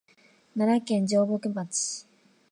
[0.57, 2.07] 奈良県上牧町